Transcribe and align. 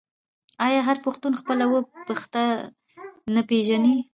آیا 0.65 0.81
هر 0.87 0.97
پښتون 1.05 1.33
خپل 1.41 1.57
اوه 1.67 1.79
پيښته 2.07 2.43
نه 3.33 3.41
پیژني؟ 3.49 3.95